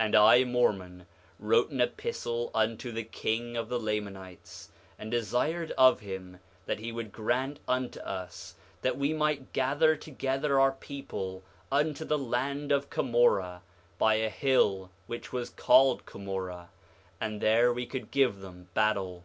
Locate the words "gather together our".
9.52-10.72